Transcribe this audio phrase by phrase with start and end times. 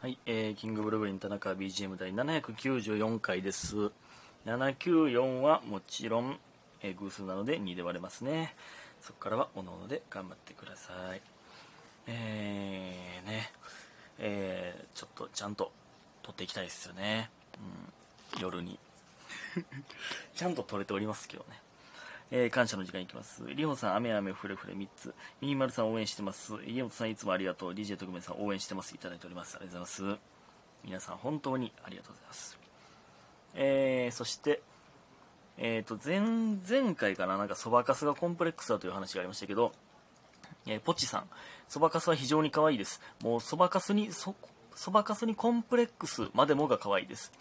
[0.00, 3.90] はい、えー、キングブルーブリン田中 BGM 第794回です。
[4.46, 6.38] 794はもちろん、
[6.82, 8.54] えー偶数なので2で割れますね。
[9.00, 11.20] そこからはおのおので頑張ってください。
[12.06, 13.50] えー、ね、
[14.20, 15.72] えー、ちょっとちゃんと
[16.22, 17.28] 撮っていきたいですよね。
[18.36, 18.78] うん、夜に。
[20.32, 21.60] ちゃんと撮れておりますけどね。
[22.30, 23.42] えー感謝の時間いきます。
[23.46, 25.14] りほさん、雨雨ふれふれ3つ。
[25.40, 26.54] みーまるさん応援してます。
[26.66, 27.72] 家元さんいつもありがとう。
[27.72, 28.94] DJ 特命さん応援してます。
[28.94, 29.56] いただいております。
[29.56, 30.20] ありがとうございます。
[30.84, 32.58] 皆さん本当にありがとうございます。
[33.54, 34.60] えー、そして、
[35.56, 39.72] えっ、と、前、前回かな、なんかそばかすがコンプレックスだという話がありましたけど、
[40.66, 41.28] えーポチさん、
[41.66, 43.00] そばかすは非常に可愛いです。
[43.22, 44.34] もうそばかすに、そ、
[44.74, 47.32] そばかすにコンプレックスまでもが可愛いです。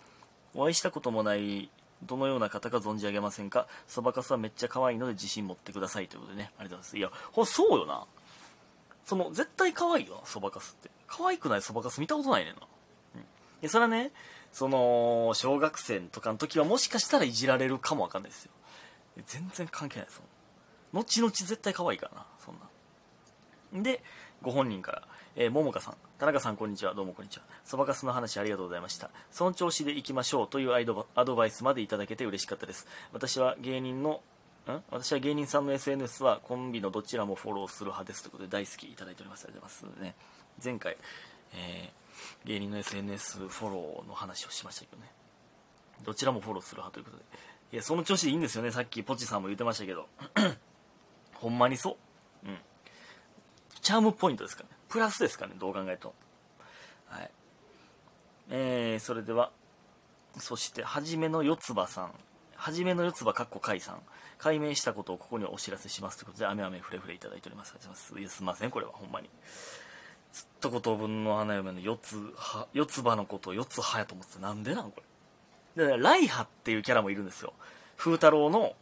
[0.55, 1.69] お会いしたこともない
[2.03, 3.67] どのような方か存じ上げませんか？
[3.87, 6.51] そばかすはめっちゃ可愛いので自信持ってくださいということでね。
[6.57, 6.97] ありがとうございます。
[6.97, 8.05] いやほんそうよな。
[9.05, 10.89] その絶対可愛いよなそばかすって。
[11.07, 12.61] 可愛くないそばかす見たことないねんな、
[13.15, 13.21] うん、
[13.61, 14.11] でそれはね
[14.51, 18.51] その小学生とかの時はもしかしたらいじられるかもわかんないですよ。
[19.25, 20.21] 全然関係ないです
[20.93, 21.03] もん。
[21.03, 22.61] 後々絶対可愛いからなそんな。
[23.73, 24.03] で
[24.41, 25.07] ご本人から
[25.39, 26.95] えー、ももかさん、田中さん、こんにちは。
[26.95, 27.43] どうもこんにちは。
[27.63, 29.11] そばかすの話ありがとうございました。
[29.29, 32.87] その調子でいきましょうというアイドバアドバイスまでいただけて嬉しかったです。
[33.13, 34.21] 私は芸人の、
[34.67, 34.81] ん？
[34.89, 39.45] 私は芸人さんの SNS はコンビのどちらもフォローする派ですということで大好きいただいております。
[39.45, 40.01] ありがとうございます。
[40.01, 40.15] ね、
[40.63, 40.97] 前回、
[41.53, 42.07] えー
[42.45, 45.11] 芸人の SNS フォローの話をしましたけどね。
[46.03, 47.23] どちらもフォローする派ということで。
[47.73, 48.71] いや、その調子でいいんですよね。
[48.71, 50.07] さっきポチさんも言ってましたけど。
[51.35, 51.95] ほんまにそう。
[53.87, 54.69] チャームポイントですかね。
[54.89, 56.13] プラスですかね、どう考えると。
[57.07, 57.31] はい。
[58.49, 59.49] えー、それでは、
[60.37, 62.11] そして、はじめの四つ葉さん。
[62.57, 64.01] はじめの四つ葉かっこかいさん。
[64.39, 67.75] 解明したことをここにお知らせしますということで、雨雨ふれふれいただいております。
[67.77, 68.41] いす。
[68.41, 69.29] いません、これは、ほんまに。
[70.33, 74.39] ずっと五等分の花嫁の四つ葉、四つ葉のことを四つ葉やと思ってた。
[74.41, 75.01] なんでなんこ
[75.77, 75.87] れ。
[75.87, 77.53] で、ライハっていうキャラもいるんですよ。
[77.95, 78.75] 風太郎の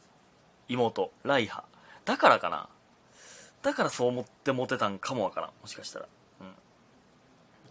[0.68, 1.64] 妹、ライハ。
[2.06, 2.70] だからかな。
[3.66, 5.50] だからそう思ってモテたんかもわからん。
[5.60, 6.06] もしかしたら。
[6.40, 6.48] うん。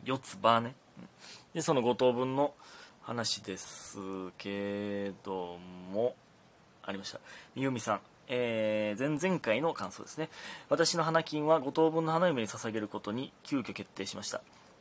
[0.05, 1.09] 四つ葉ね、うん。
[1.55, 2.53] でその5等分の
[3.03, 3.97] 話です
[4.37, 5.56] けど
[5.93, 6.16] も
[6.82, 7.21] ありました。
[7.55, 8.00] みゆみさん。
[8.27, 10.31] えー、前々回の感想ですね。
[10.69, 14.41] 私の花金は5等分の花嫁に捧げることに急遽決定しました。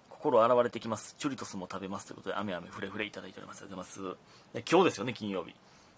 [0.09, 1.13] 心洗われてきます。
[1.19, 3.57] チュリトスも食べますということで雨雨ふれふれいただいております。
[3.57, 5.53] ありがとうございます今日ですよね金曜日。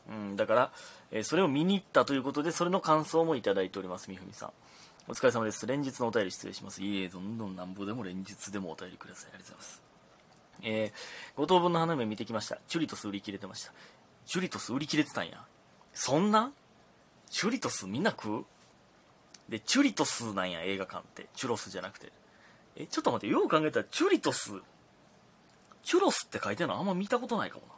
[0.10, 0.72] うん、だから、
[1.12, 4.52] えーそれを見に行ったということで、それの感想もいただいております、みふみさん。
[5.08, 5.68] お疲れ様です。
[5.68, 6.82] 連日のお便り失礼します。
[6.82, 9.30] いえ、どんどんなんぼでも連日でもお便りください。
[9.36, 9.82] ありがとうございます。
[10.64, 12.58] えー、5等分の花嫁見てきました。
[12.68, 13.72] チュリトス売り切れてました。
[14.26, 15.46] チュリトス売り切れてたんや。
[15.94, 16.52] そんな？
[17.30, 18.46] チュリトスみんな食う？
[19.48, 21.28] で、チュリトスなんや、映画館って。
[21.36, 22.12] チュロスじゃなくて。
[22.76, 24.54] え、ちょっと待って、よう考えたら、チュリトス、
[25.84, 27.74] チュロスって書いてるのあんま見たことないかもな。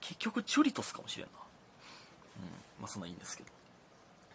[0.00, 1.32] 結局、チュリトスかもしれんな。
[2.38, 2.48] うん、
[2.80, 3.50] まあそんないいんですけど。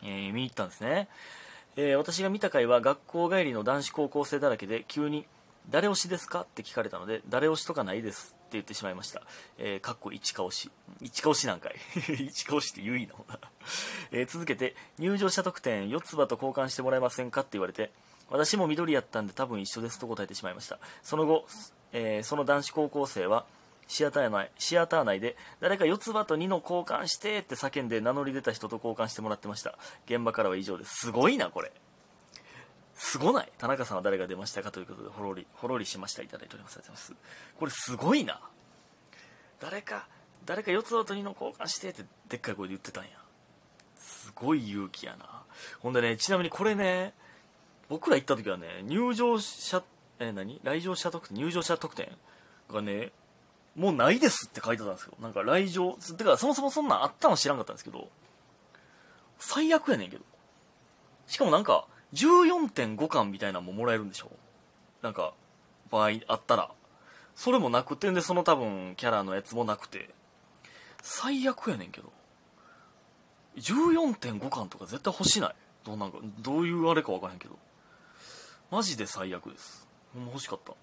[0.03, 1.07] えー見に行ったんですね。
[1.77, 5.25] えー私が見た回は学校帰りの男子高校生だらけで急に
[5.69, 9.21] 「誰推しですか?」って聞かれたので「誰推しとかないです」って言ってしまいました。
[9.57, 10.71] えー、かっこ一か推し。
[11.01, 11.75] 一か推しなんかい。
[12.27, 13.39] 一か推しって言いなほな。
[14.11, 17.91] えー続けて入場者特典四つ葉と交換してもらえませんかって言われて
[18.29, 20.79] 私も緑やったんで多分一緒ですと答えてしまいました。
[21.03, 21.45] その後、
[21.91, 23.45] えーその男子高校生は
[23.87, 29.77] シアター内シアター内で誰か四つ葉と2の交換してって叫んで名乗り出た人と交換してもらってました。
[30.05, 30.95] 現場からは以上です。
[30.95, 31.71] すごいなこれ。
[32.95, 33.51] すごない。
[33.57, 36.23] 田中さんは誰が出ましたかということでほろりほろりしました。
[36.23, 36.77] いただいております。
[36.77, 38.39] ありがとうございますこれすごいな。
[39.59, 40.07] 誰か
[40.45, 43.09] 誰か四つ葉と2の交換してってでっかい声で言ってたんや。
[43.97, 45.43] すごい勇気やな。
[45.79, 47.13] ほんでねちなみにこれね
[47.89, 49.83] 僕ら行った時はね入場者
[50.19, 50.59] え何？
[50.63, 51.37] 来場者特典？
[51.37, 52.09] 入場者特典
[52.71, 53.11] がね
[53.75, 55.13] もうないですって書いてたんですよ。
[55.21, 58.09] なんか来場、てかそもそもそんなんあったの知らんかったんですけど、
[59.37, 60.23] 最悪やねんけど。
[61.27, 64.31] しかもなんか、14.5巻みたいなのももらえるんでしょ
[65.01, 65.33] なんか、
[65.91, 66.71] 場合あったら。
[67.35, 70.09] それもなくて、んで、その多分、キャラのやつもなくて、
[71.01, 72.13] 最悪やねんけど。
[73.57, 75.55] 14.5巻とか絶対欲しない。
[75.83, 77.57] どうなんか、どういうあれかわからへんけど。
[78.71, 79.87] マジで最悪です。
[80.13, 80.73] ほんま欲しかった。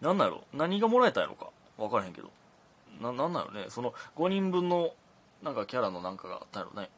[0.00, 1.48] なんなんやろ何がもらえたんやろか
[1.78, 2.30] 分からへんけど
[3.00, 3.66] ななんなんやろね？
[3.68, 4.94] その5人分の
[5.42, 6.90] なんかキャラのなんかがあったんやろね。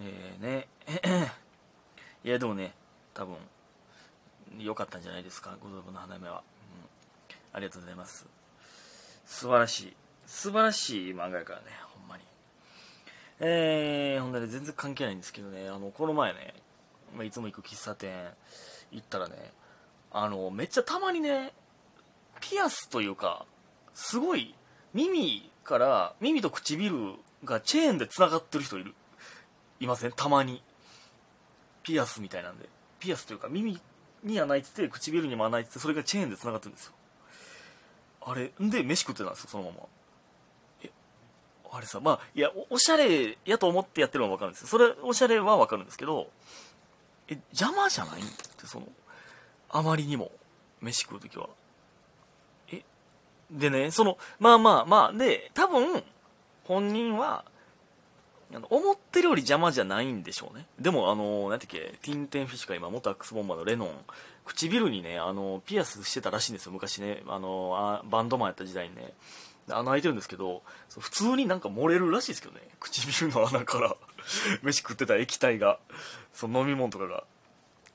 [0.00, 0.68] えー、ね。
[2.24, 2.74] いやでもね
[3.14, 3.36] 多分
[4.58, 5.56] 良かったんじゃないですか？
[5.60, 8.26] 五等分の花嫁は、うん、ありがとうございます。
[9.26, 9.96] 素晴らしい。
[10.26, 12.24] 素晴らしい漫画やからねほんまに。
[13.40, 16.54] えー、ほんでね全然関係ないんですけどねあのこの前ね、
[17.16, 18.30] まあ、いつも行く喫茶店
[18.92, 19.52] 行ったらね
[20.12, 21.52] あのめっちゃたまにね
[22.40, 23.46] ピアスというか
[23.94, 24.54] すごい
[24.94, 27.14] 耳から耳と唇
[27.44, 28.94] がチェーンでつながってる人いる。
[29.78, 30.12] いません？
[30.12, 30.62] たまに。
[31.82, 32.68] ピアスみたいなんで。
[32.98, 33.80] ピアスというか耳
[34.22, 36.92] に穴開いてて唇にも穴開いててそれがチェーンでつながってるんですよ。
[38.22, 38.52] あれ？
[38.62, 39.76] んで飯食ってたんですよそのまま。
[41.72, 44.66] あれさまあいやおおしゃれやと思ってやってるのは分かるんですよ。
[44.68, 46.28] それおしゃれは分かるんですけど
[47.28, 48.20] え邪魔じゃない？
[48.20, 48.88] ってその
[49.70, 50.32] あまりにも
[50.80, 51.48] 飯食う時は。
[53.50, 56.02] でねそのまあまあまあで多分
[56.64, 57.44] 本人は
[58.54, 60.66] あの思ってるより邪魔じゃないんでしょうね。
[60.80, 63.90] でもあの何ていうっけティンテンフィッシュか今元アックスボンバーのレノン。
[64.46, 67.22] 唇にねあのピアスしてたらしいんですよ昔ね。
[67.28, 69.12] あのあバンドマンやった時代にね。
[69.68, 70.62] 穴開いてるんですけど
[70.98, 72.60] 普通になんか漏れるらしいですけどね。
[72.80, 73.96] 唇の穴から。
[74.62, 75.78] 飯食ってた液体が。
[76.32, 77.24] その飲み物とかが。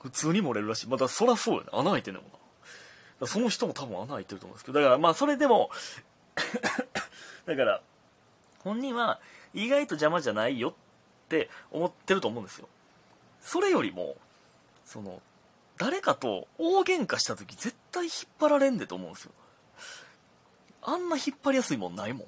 [0.00, 0.88] 普通に漏れるらしい。
[0.88, 1.68] まだそらそうよね。
[1.72, 2.38] 穴開いてんねもんな。
[3.24, 5.70] その人も多分穴開いてると思うんですけどだからまあそれでも
[7.46, 7.80] だから
[8.62, 9.20] 本人は
[9.54, 10.74] 意外と邪魔じゃないよっ
[11.28, 12.68] て思ってると思うんですよ。
[13.40, 14.16] それよりも
[14.84, 15.22] その
[15.78, 19.32] 誰かと大喧嘩した時絶対引っ張られんでと思うんですよ。
[20.82, 22.26] あんな引っ張りやすいもんないもん。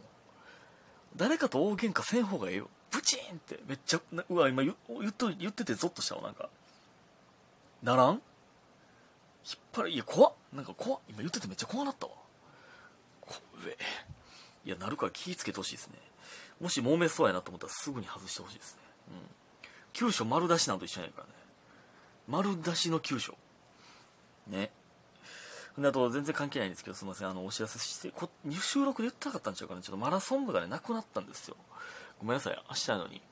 [1.17, 2.71] 誰かと大喧嘩せん方がええよ。
[2.91, 6.49] ブチンってめっちゃうわ今言言っと言っててゾッとしたわなんか。
[7.83, 8.23] ならん
[9.45, 9.91] 引っ張る。
[9.91, 10.33] いや怖っ。
[10.53, 11.01] なんか怖っ。
[11.09, 12.13] 今言っててめっちゃ怖なったわ。
[13.21, 13.35] こ
[13.67, 13.77] え。
[14.65, 15.95] いやなるから気ぃつけてほしいですね。
[16.61, 18.83] もし揉めそうやなと思ったらすぐに外してほしいですね。
[19.09, 19.15] うん。
[19.93, 21.33] 急所丸出しなんと一緒やからね。
[22.27, 23.37] 丸出しの急所。
[24.47, 24.71] ね。
[25.79, 27.29] であと全然関係ないんですけどすみません。
[27.29, 28.29] あのお知らせしてこ
[28.61, 29.81] 収録で言ってなかったんちゃうかな。
[29.81, 31.57] ちょっとマラソン部がねなくなったんですよ。
[32.19, 32.65] ごめんなさい。
[32.69, 33.23] 明日やのに。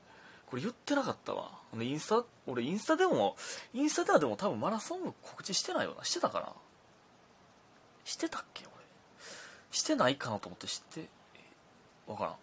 [0.47, 1.51] これ言ってなかったわ。
[1.75, 3.35] でインスタ俺インスタでも
[3.73, 6.03] インスタではでも多分マラソン部告知してないよな。
[6.03, 6.53] してたかな？
[8.05, 8.73] してたっけ俺？
[9.71, 11.09] してないかなと思って知って
[12.07, 12.35] わからん。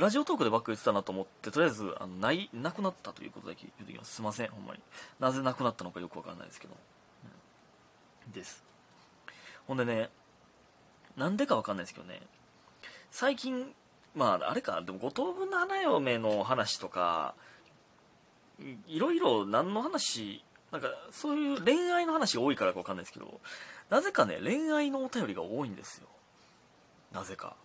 [0.00, 4.16] ラジオトークでばっか言ってたなと思ってとりあえずあのないなくなったということだけ言ってきます。
[4.16, 4.80] すいませんほんまに。
[5.20, 6.74] なぜなくなったのかよくわかんないですけど、
[8.26, 8.62] うん、です。
[9.66, 10.10] ほんでね
[11.16, 12.20] なんでかわかんないですけどね。
[13.10, 13.72] 最近
[14.18, 17.34] まああれかでも五等分の花嫁の話とか
[18.88, 20.42] いろいろ何の話
[20.72, 23.40] なんかそういう恋愛の話が多いからかわかんないですけど
[23.90, 26.08] なぜかね恋愛のお便りが多いんですよ。
[27.12, 27.56] なぜか。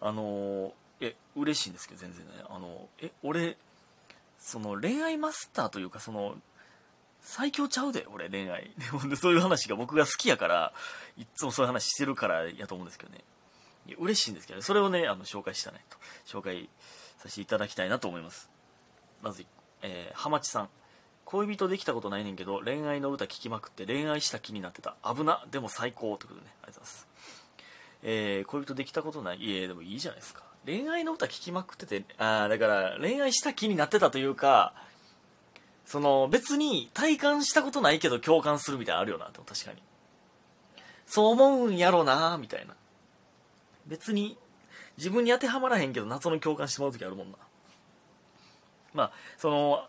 [0.00, 2.32] あのえ嬉しいんですけど全然ね。
[2.50, 3.56] あのえ俺
[4.38, 6.34] その恋愛マスターというかその
[7.22, 8.70] 最強ちゃうで俺恋愛。
[8.76, 10.72] でもそういう話が僕が好きやから
[11.16, 13.24] いっつもそういう話してるからやと思うんですけどね。
[13.96, 15.96] 嬉しいんですけど、ね、それをねあの紹介したねと。
[16.26, 16.68] 紹介
[17.18, 18.50] させていただきたいなと思います。
[19.22, 19.44] まず、
[19.82, 20.68] えー、ハマチさん。
[21.24, 24.96] 恋人できたことないねんけど恋愛の歌聴きまくって恋愛した気になってた。
[25.04, 26.54] 危なでも最高ということでね。
[26.62, 27.08] ありがとうございます。
[28.02, 29.38] えー、恋人できたことない。
[29.38, 30.42] いえでもいいじゃないですか。
[30.64, 34.74] 恋愛の歌聴きまくっててああだから恋愛した気になってたというか
[35.86, 39.82] その別に体感したことないけど共感するみたいなのあるよなと確かに。
[41.06, 42.74] そう思うんやろなみたいな。
[43.88, 44.36] 別に
[44.96, 47.38] 自分に当てはまらへんけど謎の共感してもらう時あるもんな。
[48.94, 49.86] まあその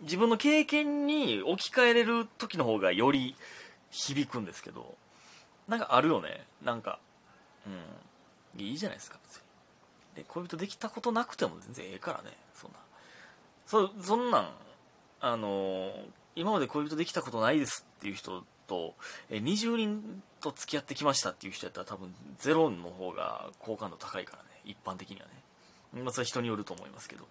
[0.00, 3.36] 自分の経験に置き換えれる時の方がより
[3.90, 4.94] 響くんですけど
[5.66, 6.44] なんかあるよね。
[6.62, 6.98] なんか
[7.66, 9.42] うんいいじゃないですか別に。
[10.16, 12.78] で恋人できたことなくても全然ええからねそんな。
[13.66, 14.50] そそんなん
[15.20, 15.92] あの
[16.36, 18.94] 今まで恋人できたことないですっていう人と
[19.30, 24.48] え20人と付き合ってきましたっていう人やったら多分ゼロの方が好感度高いからね。
[24.64, 26.02] 一般的にはね。
[26.02, 27.26] まあそれは人によると思いますけど。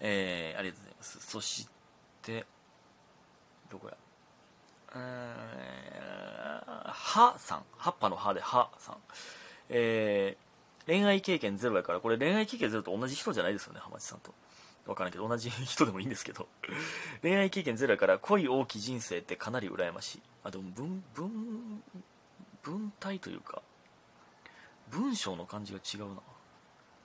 [0.00, 1.20] えー、ありがとうございます。
[1.26, 1.68] そし
[2.22, 2.44] て
[3.70, 3.96] どこや。
[4.96, 7.62] えー、はさん。
[7.76, 8.96] 葉っぱの葉ではさん。
[9.68, 14.34] えー、恋愛経験ゼロやからこれ恋愛経験ゼロと同じ人じゃないですよね浜地さんと。
[14.90, 16.48] 分からんけど同じ人でもいいんですけど。
[17.22, 20.22] 恋愛経験ゼロから恋大きい人生ってかなり羨ましい。
[20.42, 21.82] あでも文文
[22.62, 23.62] 文体というか
[24.90, 26.20] 文章の感じが違うな。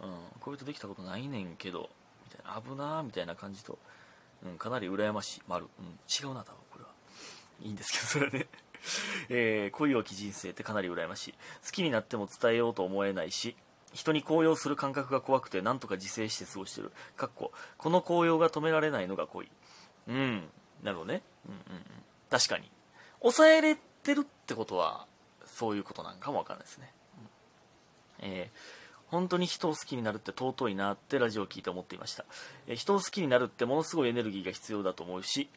[0.01, 1.89] うん恋人できたことないねんけど
[2.25, 3.77] みたいな危なーみたいな感じと、
[4.43, 5.41] うん、かなり羨ましい。
[5.47, 6.89] 丸、うん、違うな多分これは。
[7.61, 8.47] いいんですけどそれはね。
[9.29, 11.33] えー、恋大き人生ってかなり羨ましい。
[11.63, 13.55] 好きになっても伝えようと思えないし
[13.95, 16.91] 人に高揚する感覚が怖くてなんとか自制して過ごしてる。
[17.17, 19.49] かっここの高揚が止められないのが恋
[20.07, 20.43] うん。
[20.83, 21.23] なるほどね。
[21.47, 21.61] うんうん。
[22.29, 22.69] 確かに。
[23.21, 25.07] 抑えれてるってことは
[25.45, 26.91] そういうことなんかもわかんないですね、
[28.21, 32.25] うん、えー本当に人を好きになるって尊いなってラジオを聞いて思っていました、
[32.67, 35.47] えー、人を好きになるってものすごいエネルギーが必要だと思うし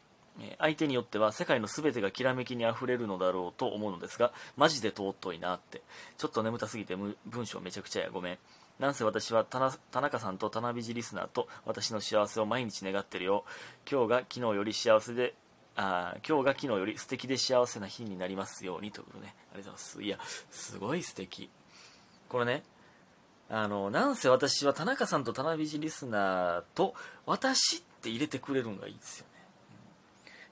[0.59, 5.81] 相手によっては世界の全てがきらめきにあふれるのだろうと思うのですがマジで尊いなって。
[6.17, 8.09] ちょっと眠たすぎて文章めちゃくちゃや。
[8.09, 8.37] ごめん。
[8.79, 9.59] なんせ私は田
[9.99, 13.43] 中さんと田辺ジリスナーと私の幸せを毎日願ってるよ。
[13.89, 15.35] 今日が昨日より幸せで
[15.75, 19.35] あ今日が昨日より素敵で幸せな日になりますようにということね。
[19.53, 20.01] ありがとうございます。
[20.01, 20.17] いや
[20.49, 21.49] すごい素敵。
[22.29, 22.63] これね
[23.49, 26.93] あのなんせ私は田中さんと田辺ジリスナーと
[27.25, 29.25] 私って入れてくれるのがいいですよ。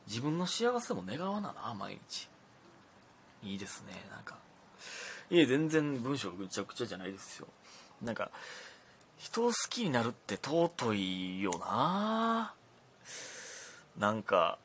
[0.07, 2.29] 自分の幸せも願わなな毎日。
[3.43, 4.37] いいですねなんか。
[5.29, 7.47] いえ全然文章ぐちゃぐちゃじゃないですよ。
[8.01, 8.31] なんか
[9.17, 12.53] 人を好きになるって尊いよな。
[13.97, 14.57] なんか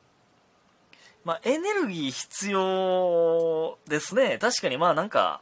[1.24, 4.38] まあエネルギー必要ですね。
[4.38, 5.40] 確かにまあなんか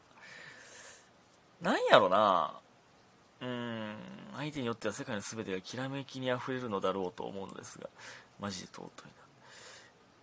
[1.61, 2.55] なんやろな。
[3.43, 3.97] うん
[4.37, 7.89] 相手によっては世界の全てがきらめきにあふれるのだろうと思うのですが
[8.39, 9.30] マジで尊いな。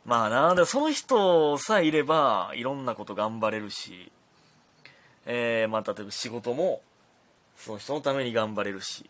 [0.08, 4.10] まあな、でその人さえいれば、いろんなこと頑張れるし、
[5.26, 6.82] えー、まあ、例えば仕事も、
[7.58, 9.10] その人のために頑張れるし、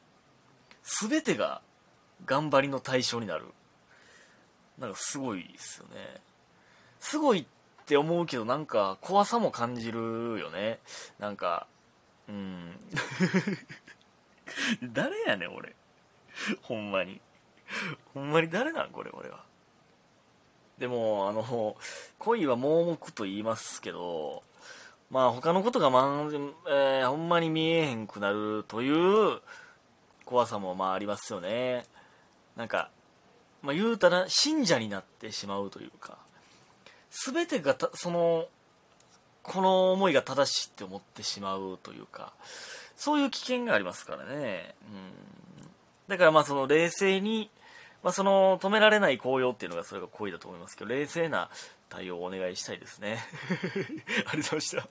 [0.81, 1.61] すべてが
[2.25, 3.45] 頑張りの対象になる。
[4.79, 6.19] なんかすごいですよね。
[6.99, 7.45] すごいっ
[7.85, 10.79] て思うけど、なんか怖さも感じるよね。
[11.19, 11.67] なんか、
[12.27, 12.75] うん。
[14.93, 15.75] 誰やねん、俺。
[16.63, 17.21] ほんまに。
[18.15, 19.46] ほんまに誰なんこれ、俺は。
[20.77, 21.75] でも、あの、
[22.19, 24.43] 恋は盲目と言いますけど、
[25.09, 26.27] まあ他のことが、ま
[26.67, 29.41] えー、ほんまに見えへんくなるという
[30.25, 31.85] 怖さもまあありますよね。
[32.55, 32.89] なんか、
[33.61, 36.17] まあ言うたら信者になってしまうというか、
[37.09, 38.47] 全てが、その、
[39.41, 42.33] この思いが正しいって思ってしまうというか、
[42.97, 44.75] そういう危険がありますからね。
[44.81, 45.67] うん。
[46.07, 47.49] だからまあその冷静に
[48.07, 51.49] まあ、その止められない紅葉っていうのがそれが恋だと思いますけど冷静な
[51.89, 53.19] 対応をお願いしたいですね。
[54.31, 54.87] ありがとうございました。